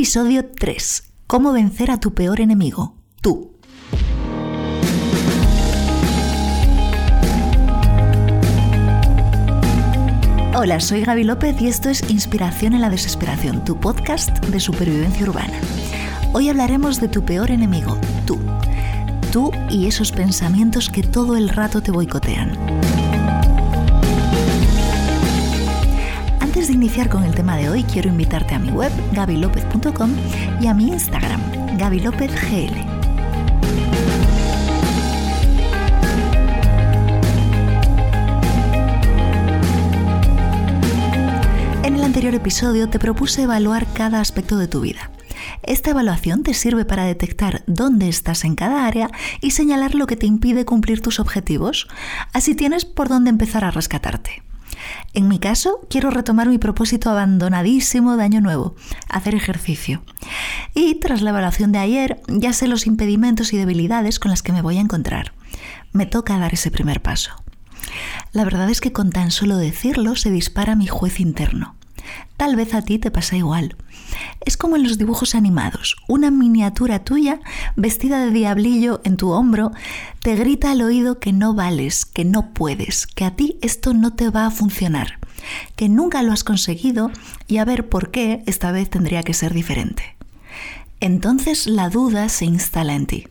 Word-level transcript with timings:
Episodio 0.00 0.46
3. 0.58 1.12
¿Cómo 1.26 1.52
vencer 1.52 1.90
a 1.90 2.00
tu 2.00 2.14
peor 2.14 2.40
enemigo? 2.40 2.96
Tú. 3.20 3.52
Hola, 10.54 10.80
soy 10.80 11.02
Gaby 11.02 11.24
López 11.24 11.60
y 11.60 11.68
esto 11.68 11.90
es 11.90 12.08
Inspiración 12.08 12.72
en 12.72 12.80
la 12.80 12.88
Desesperación, 12.88 13.62
tu 13.62 13.78
podcast 13.78 14.42
de 14.46 14.58
supervivencia 14.58 15.28
urbana. 15.28 15.60
Hoy 16.32 16.48
hablaremos 16.48 16.98
de 16.98 17.08
tu 17.08 17.22
peor 17.22 17.50
enemigo, 17.50 17.98
tú. 18.24 18.40
Tú 19.30 19.52
y 19.68 19.86
esos 19.86 20.12
pensamientos 20.12 20.88
que 20.88 21.02
todo 21.02 21.36
el 21.36 21.50
rato 21.50 21.82
te 21.82 21.90
boicotean. 21.90 22.56
De 26.70 26.76
iniciar 26.76 27.08
con 27.08 27.24
el 27.24 27.34
tema 27.34 27.56
de 27.56 27.68
hoy, 27.68 27.82
quiero 27.82 28.08
invitarte 28.08 28.54
a 28.54 28.60
mi 28.60 28.70
web, 28.70 28.92
gabilopez.com, 29.12 30.10
y 30.60 30.68
a 30.68 30.74
mi 30.74 30.86
Instagram, 30.86 31.40
gabilopezgl. 31.76 32.74
En 41.82 41.96
el 41.96 42.04
anterior 42.04 42.34
episodio 42.34 42.88
te 42.88 43.00
propuse 43.00 43.42
evaluar 43.42 43.86
cada 43.92 44.20
aspecto 44.20 44.56
de 44.56 44.68
tu 44.68 44.80
vida. 44.80 45.10
Esta 45.64 45.90
evaluación 45.90 46.44
te 46.44 46.54
sirve 46.54 46.84
para 46.84 47.04
detectar 47.04 47.64
dónde 47.66 48.08
estás 48.08 48.44
en 48.44 48.54
cada 48.54 48.86
área 48.86 49.10
y 49.40 49.50
señalar 49.50 49.96
lo 49.96 50.06
que 50.06 50.16
te 50.16 50.26
impide 50.26 50.64
cumplir 50.64 51.02
tus 51.02 51.18
objetivos. 51.18 51.88
Así 52.32 52.54
tienes 52.54 52.84
por 52.84 53.08
dónde 53.08 53.30
empezar 53.30 53.64
a 53.64 53.72
rescatarte. 53.72 54.49
En 55.14 55.28
mi 55.28 55.38
caso, 55.38 55.80
quiero 55.88 56.10
retomar 56.10 56.48
mi 56.48 56.58
propósito 56.58 57.10
abandonadísimo 57.10 58.16
de 58.16 58.24
año 58.24 58.40
nuevo, 58.40 58.76
hacer 59.08 59.34
ejercicio. 59.34 60.02
Y 60.74 60.96
tras 60.96 61.22
la 61.22 61.30
evaluación 61.30 61.72
de 61.72 61.78
ayer, 61.78 62.20
ya 62.28 62.52
sé 62.52 62.68
los 62.68 62.86
impedimentos 62.86 63.52
y 63.52 63.56
debilidades 63.56 64.18
con 64.18 64.30
las 64.30 64.42
que 64.42 64.52
me 64.52 64.62
voy 64.62 64.78
a 64.78 64.82
encontrar. 64.82 65.32
Me 65.92 66.06
toca 66.06 66.38
dar 66.38 66.54
ese 66.54 66.70
primer 66.70 67.02
paso. 67.02 67.32
La 68.32 68.44
verdad 68.44 68.70
es 68.70 68.80
que 68.80 68.92
con 68.92 69.10
tan 69.10 69.30
solo 69.30 69.56
decirlo 69.56 70.16
se 70.16 70.30
dispara 70.30 70.76
mi 70.76 70.86
juez 70.86 71.20
interno. 71.20 71.74
Tal 72.36 72.56
vez 72.56 72.74
a 72.74 72.82
ti 72.82 72.98
te 72.98 73.10
pasa 73.10 73.36
igual. 73.36 73.76
Es 74.44 74.56
como 74.56 74.76
en 74.76 74.82
los 74.82 74.98
dibujos 74.98 75.34
animados. 75.34 75.96
Una 76.08 76.30
miniatura 76.30 77.04
tuya, 77.04 77.40
vestida 77.76 78.24
de 78.24 78.30
diablillo 78.30 79.00
en 79.04 79.16
tu 79.16 79.30
hombro, 79.30 79.72
te 80.20 80.36
grita 80.36 80.70
al 80.70 80.82
oído 80.82 81.18
que 81.18 81.32
no 81.32 81.54
vales, 81.54 82.06
que 82.06 82.24
no 82.24 82.52
puedes, 82.52 83.06
que 83.06 83.24
a 83.24 83.36
ti 83.36 83.58
esto 83.62 83.94
no 83.94 84.14
te 84.14 84.30
va 84.30 84.46
a 84.46 84.50
funcionar, 84.50 85.18
que 85.76 85.88
nunca 85.88 86.22
lo 86.22 86.32
has 86.32 86.44
conseguido 86.44 87.10
y 87.46 87.58
a 87.58 87.64
ver 87.64 87.88
por 87.88 88.10
qué 88.10 88.42
esta 88.46 88.72
vez 88.72 88.88
tendría 88.90 89.22
que 89.22 89.34
ser 89.34 89.52
diferente. 89.52 90.16
Entonces 91.00 91.66
la 91.66 91.88
duda 91.88 92.28
se 92.28 92.44
instala 92.44 92.94
en 92.94 93.06
ti. 93.06 93.28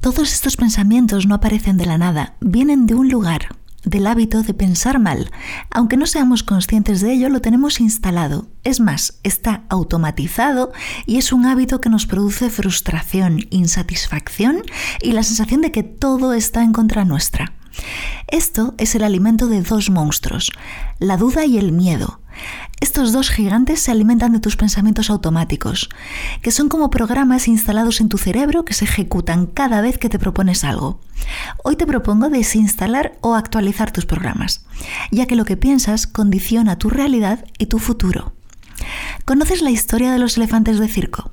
Todos 0.00 0.32
estos 0.32 0.56
pensamientos 0.56 1.26
no 1.26 1.34
aparecen 1.34 1.76
de 1.76 1.86
la 1.86 1.98
nada, 1.98 2.34
vienen 2.40 2.86
de 2.86 2.94
un 2.94 3.08
lugar, 3.08 3.57
del 3.84 4.06
hábito 4.06 4.42
de 4.42 4.54
pensar 4.54 4.98
mal. 4.98 5.30
Aunque 5.70 5.96
no 5.96 6.06
seamos 6.06 6.42
conscientes 6.42 7.00
de 7.00 7.12
ello, 7.12 7.28
lo 7.28 7.40
tenemos 7.40 7.80
instalado. 7.80 8.48
Es 8.64 8.80
más, 8.80 9.18
está 9.22 9.64
automatizado 9.68 10.72
y 11.06 11.18
es 11.18 11.32
un 11.32 11.46
hábito 11.46 11.80
que 11.80 11.88
nos 11.88 12.06
produce 12.06 12.50
frustración, 12.50 13.46
insatisfacción 13.50 14.62
y 15.00 15.12
la 15.12 15.22
sensación 15.22 15.60
de 15.60 15.72
que 15.72 15.82
todo 15.82 16.32
está 16.32 16.62
en 16.62 16.72
contra 16.72 17.04
nuestra. 17.04 17.52
Esto 18.26 18.74
es 18.78 18.94
el 18.94 19.04
alimento 19.04 19.46
de 19.46 19.62
dos 19.62 19.90
monstruos, 19.90 20.50
la 20.98 21.16
duda 21.16 21.44
y 21.44 21.58
el 21.58 21.72
miedo. 21.72 22.20
Estos 22.80 23.12
dos 23.12 23.30
gigantes 23.30 23.80
se 23.80 23.90
alimentan 23.90 24.32
de 24.32 24.40
tus 24.40 24.56
pensamientos 24.56 25.10
automáticos, 25.10 25.88
que 26.42 26.52
son 26.52 26.68
como 26.68 26.90
programas 26.90 27.48
instalados 27.48 28.00
en 28.00 28.08
tu 28.08 28.18
cerebro 28.18 28.64
que 28.64 28.72
se 28.72 28.84
ejecutan 28.84 29.46
cada 29.46 29.80
vez 29.80 29.98
que 29.98 30.08
te 30.08 30.18
propones 30.18 30.62
algo. 30.62 31.00
Hoy 31.64 31.74
te 31.74 31.86
propongo 31.86 32.28
desinstalar 32.28 33.18
o 33.20 33.34
actualizar 33.34 33.90
tus 33.90 34.06
programas, 34.06 34.64
ya 35.10 35.26
que 35.26 35.34
lo 35.34 35.44
que 35.44 35.56
piensas 35.56 36.06
condiciona 36.06 36.78
tu 36.78 36.88
realidad 36.88 37.44
y 37.58 37.66
tu 37.66 37.80
futuro. 37.80 38.32
¿Conoces 39.24 39.60
la 39.60 39.70
historia 39.70 40.12
de 40.12 40.18
los 40.18 40.36
elefantes 40.36 40.78
de 40.78 40.88
circo? 40.88 41.32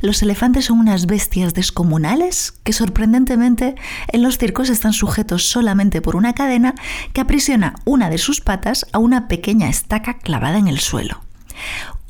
Los 0.00 0.22
elefantes 0.22 0.66
son 0.66 0.78
unas 0.78 1.06
bestias 1.06 1.52
descomunales 1.52 2.54
que 2.64 2.72
sorprendentemente 2.72 3.74
en 4.08 4.22
los 4.22 4.38
circos 4.38 4.70
están 4.70 4.92
sujetos 4.92 5.46
solamente 5.46 6.00
por 6.00 6.16
una 6.16 6.32
cadena 6.32 6.74
que 7.12 7.20
aprisiona 7.20 7.74
una 7.84 8.08
de 8.08 8.18
sus 8.18 8.40
patas 8.40 8.86
a 8.92 8.98
una 8.98 9.28
pequeña 9.28 9.68
estaca 9.68 10.18
clavada 10.18 10.58
en 10.58 10.68
el 10.68 10.80
suelo. 10.80 11.20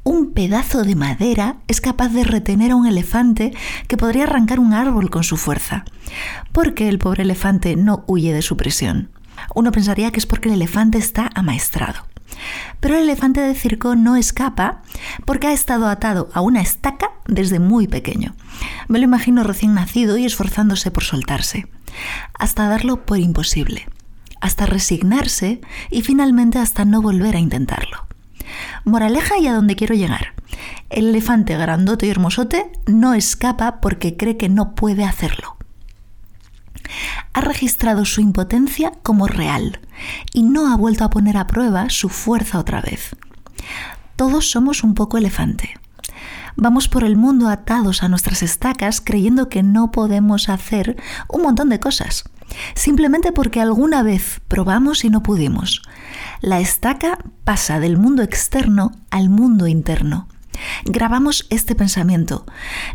Un 0.03 0.33
pedazo 0.33 0.83
de 0.83 0.95
madera 0.95 1.57
es 1.69 1.81
capaz 1.81 2.09
de 2.09 2.25
retener 2.25 2.71
a 2.71 2.77
un 2.77 2.87
elefante 2.87 3.53
que 3.87 3.97
podría 3.97 4.25
arrancar 4.25 4.59
un 4.59 4.73
árbol 4.73 5.11
con 5.11 5.25
su 5.25 5.37
fuerza. 5.37 5.85
porque 6.53 6.89
el 6.89 6.99
pobre 6.99 7.23
elefante 7.23 7.77
no 7.77 8.03
huye 8.09 8.33
de 8.33 8.43
su 8.43 8.57
prisión? 8.57 9.11
Uno 9.55 9.73
pensaría 9.73 10.11
que 10.11 10.19
es 10.19 10.27
porque 10.27 10.49
el 10.49 10.57
elefante 10.57 10.99
está 10.99 11.31
amaestrado. 11.35 12.10
Pero 12.81 12.97
el 12.97 13.05
elefante 13.05 13.41
de 13.41 13.55
circo 13.55 13.97
no 13.97 14.17
escapa 14.17 14.83
porque 15.25 15.49
ha 15.49 15.53
estado 15.53 15.89
atado 15.89 16.29
a 16.33 16.41
una 16.41 16.61
estaca 16.61 17.11
desde 17.27 17.59
muy 17.59 17.87
pequeño. 17.87 18.35
Me 18.89 18.99
lo 18.99 19.05
imagino 19.05 19.43
recién 19.43 19.75
nacido 19.75 20.17
y 20.17 20.25
esforzándose 20.25 20.91
por 20.91 21.05
soltarse, 21.05 21.67
hasta 22.35 22.69
darlo 22.69 23.05
por 23.05 23.19
imposible, 23.19 23.89
hasta 24.41 24.67
resignarse 24.67 25.61
y 25.91 26.03
finalmente 26.03 26.59
hasta 26.59 26.85
no 26.85 27.03
volver 27.03 27.37
a 27.37 27.41
intentarlo. 27.41 28.07
Moraleja 28.85 29.39
y 29.39 29.47
a 29.47 29.53
donde 29.53 29.77
quiero 29.77 29.95
llegar. 29.95 30.35
El 30.89 31.09
elefante 31.09 31.57
grandote 31.57 32.07
y 32.07 32.11
hermosote 32.11 32.71
no 32.87 33.15
escapa 33.15 33.81
porque 33.81 34.17
cree 34.17 34.37
que 34.37 34.49
no 34.49 34.75
puede 34.75 35.05
hacerlo 35.05 35.60
ha 37.41 37.43
registrado 37.43 38.05
su 38.05 38.21
impotencia 38.21 38.93
como 39.03 39.27
real 39.27 39.81
y 40.35 40.43
no 40.43 40.71
ha 40.71 40.77
vuelto 40.77 41.05
a 41.05 41.11
poner 41.11 41.39
a 41.39 41.47
prueba 41.47 41.89
su 41.89 42.11
fuerza 42.11 42.59
otra 42.59 42.83
vez. 42.83 43.17
Todos 44.17 44.51
somos 44.51 44.85
un 44.85 44.95
poco 44.95 45.17
elefante. 45.17 45.75
Vamos 46.57 46.89
por 46.89 47.03
el 47.03 47.17
mundo 47.17 47.49
atados 47.49 48.03
a 48.03 48.09
nuestras 48.09 48.43
estacas 48.43 49.01
creyendo 49.01 49.49
que 49.49 49.63
no 49.63 49.91
podemos 49.91 50.51
hacer 50.51 51.01
un 51.29 51.43
montón 51.43 51.71
de 51.71 51.81
cosas, 51.81 52.25
simplemente 52.75 53.33
porque 53.33 53.63
alguna 53.63 54.03
vez 54.03 54.43
probamos 54.47 55.05
y 55.05 55.09
no 55.09 55.23
pudimos. 55.23 55.81
La 56.43 56.61
estaca 56.61 57.19
pasa 57.45 57.81
del 57.81 57.97
mundo 57.97 58.23
externo 58.23 58.93
al 59.11 59.31
mundo 59.31 59.67
interno. 59.67 60.29
Grabamos 60.85 61.47
este 61.49 61.75
pensamiento, 61.75 62.45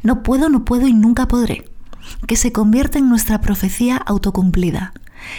no 0.04 0.22
puedo, 0.22 0.50
no 0.50 0.66
puedo 0.66 0.88
y 0.88 0.94
nunca 0.94 1.28
podré 1.28 1.66
que 2.28 2.36
se 2.36 2.52
convierte 2.52 3.00
en 3.00 3.10
nuestra 3.10 3.42
profecía 3.42 3.98
autocumplida 3.98 4.94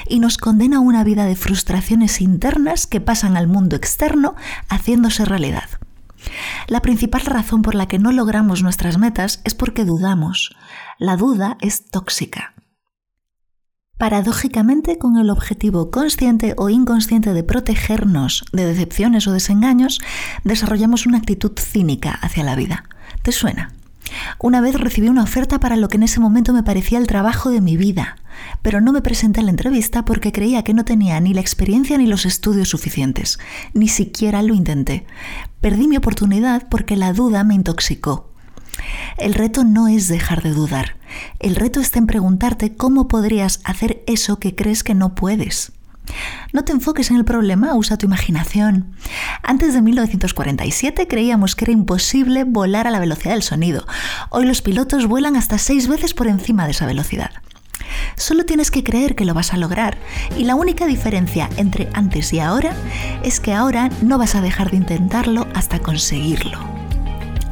y 0.09 0.19
nos 0.19 0.39
condena 0.39 0.79
a 0.79 0.81
una 0.81 1.05
vida 1.05 1.27
de 1.27 1.37
frustraciones 1.37 2.21
internas 2.21 2.87
que 2.87 3.01
pasan 3.01 3.37
al 3.37 3.49
mundo 3.49 3.77
externo 3.77 4.35
haciéndose 4.69 5.25
realidad. 5.25 5.69
La 6.67 6.83
principal 6.83 7.23
razón 7.23 7.63
por 7.63 7.75
la 7.75 7.87
que 7.87 7.99
no 7.99 8.13
logramos 8.13 8.63
nuestras 8.63 8.99
metas 8.99 9.41
es 9.45 9.55
porque 9.55 9.85
dudamos. 9.85 10.57
La 10.99 11.17
duda 11.17 11.57
es 11.61 11.89
tóxica. 11.91 12.55
Paradójicamente, 13.99 14.99
con 14.99 15.17
el 15.17 15.31
objetivo 15.31 15.91
consciente 15.91 16.55
o 16.59 16.69
inconsciente 16.69 17.33
de 17.33 17.43
protegernos 17.43 18.45
de 18.53 18.67
decepciones 18.67 19.27
o 19.27 19.33
desengaños, 19.33 20.01
desarrollamos 20.45 21.07
una 21.07 21.19
actitud 21.19 21.53
cínica 21.59 22.13
hacia 22.13 22.45
la 22.45 22.57
vida. 22.57 22.85
¿Te 23.23 23.33
suena? 23.33 23.73
Una 24.39 24.61
vez 24.61 24.75
recibí 24.79 25.09
una 25.09 25.23
oferta 25.23 25.59
para 25.61 25.77
lo 25.77 25.89
que 25.89 25.97
en 25.97 26.03
ese 26.03 26.21
momento 26.21 26.53
me 26.53 26.63
parecía 26.63 26.99
el 26.99 27.07
trabajo 27.07 27.51
de 27.51 27.61
mi 27.61 27.77
vida, 27.77 28.17
pero 28.63 28.81
no 28.81 28.93
me 28.93 29.03
presenté 29.03 29.41
a 29.41 29.43
la 29.43 29.51
entrevista 29.51 30.05
porque 30.05 30.33
creía 30.33 30.63
que 30.63 30.75
no 30.75 30.85
tenía 30.85 31.21
ni 31.21 31.35
la 31.35 31.41
experiencia 31.41 31.99
ni 31.99 32.07
los 32.07 32.27
estudios 32.27 32.69
suficientes. 32.69 33.39
Ni 33.73 33.89
siquiera 33.89 34.43
lo 34.43 34.55
intenté. 34.55 35.07
Perdí 35.61 35.89
mi 35.89 35.97
oportunidad 35.97 36.69
porque 36.69 36.97
la 36.97 37.13
duda 37.13 37.45
me 37.45 37.55
intoxicó. 37.55 38.31
El 39.17 39.35
reto 39.35 39.65
no 39.65 39.89
es 39.89 40.09
dejar 40.09 40.43
de 40.43 40.51
dudar. 40.51 40.97
El 41.39 41.57
reto 41.57 41.81
está 41.81 41.99
en 41.99 42.07
preguntarte 42.07 42.77
cómo 42.77 43.09
podrías 43.09 43.61
hacer 43.65 44.03
eso 44.07 44.39
que 44.39 44.55
crees 44.55 44.85
que 44.85 44.95
no 44.95 45.15
puedes. 45.15 45.73
No 46.53 46.65
te 46.65 46.73
enfoques 46.73 47.11
en 47.11 47.17
el 47.17 47.25
problema, 47.25 47.75
usa 47.75 47.99
tu 47.99 48.07
imaginación. 48.07 48.95
Antes 49.43 49.75
de 49.75 49.83
1947 49.83 51.07
creíamos 51.09 51.57
que 51.57 51.65
era 51.67 51.73
imposible 51.73 52.45
volar 52.45 52.87
a 52.87 52.91
la 52.91 53.01
velocidad 53.01 53.33
del 53.33 53.43
sonido. 53.43 53.87
Hoy 54.31 54.47
los 54.47 54.63
pilotos 54.63 55.07
vuelan 55.07 55.37
hasta 55.37 55.59
seis 55.59 55.89
veces 55.89 56.15
por 56.15 56.27
encima 56.27 56.65
de 56.65 56.71
esa 56.71 56.87
velocidad. 56.87 57.31
Solo 58.17 58.45
tienes 58.45 58.71
que 58.71 58.83
creer 58.83 59.15
que 59.15 59.25
lo 59.25 59.35
vas 59.35 59.53
a 59.53 59.57
lograr 59.57 59.99
y 60.37 60.45
la 60.45 60.55
única 60.55 60.87
diferencia 60.87 61.49
entre 61.57 61.89
antes 61.93 62.33
y 62.33 62.41
ahora 62.41 62.73
es 63.23 63.41
que 63.41 63.53
ahora 63.53 63.91
no 64.03 64.19
vas 64.19 64.35
a 64.35 64.41
dejar 64.41 64.71
de 64.71 64.79
intentarlo 64.79 65.47
hasta 65.55 65.79
conseguirlo. 65.79 66.59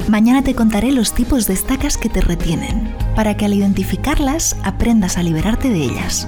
Mañana 0.07 0.43
te 0.43 0.53
contaré 0.53 0.91
los 0.91 1.13
tipos 1.13 1.47
de 1.47 1.55
estacas 1.55 1.97
que 1.97 2.09
te 2.09 2.21
retienen, 2.21 2.93
para 3.15 3.35
que 3.35 3.45
al 3.45 3.53
identificarlas 3.53 4.55
aprendas 4.63 5.17
a 5.17 5.23
liberarte 5.23 5.69
de 5.69 5.83
ellas. 5.83 6.27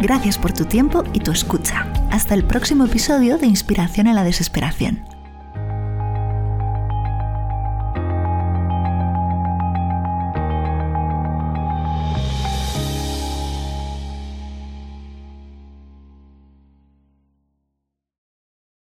Gracias 0.00 0.38
por 0.38 0.54
tu 0.54 0.64
tiempo 0.64 1.04
y 1.12 1.20
tu 1.20 1.30
escucha. 1.30 1.86
Hasta 2.10 2.32
el 2.32 2.42
próximo 2.42 2.86
episodio 2.86 3.36
de 3.36 3.46
Inspiración 3.46 4.06
en 4.06 4.14
la 4.14 4.24
Desesperación. 4.24 5.09